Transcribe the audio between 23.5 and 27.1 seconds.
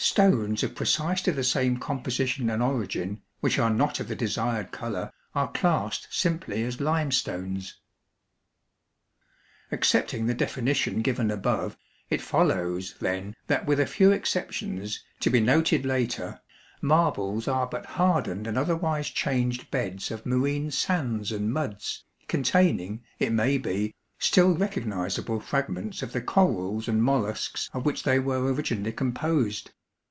be, still recognizable fragments of the corals and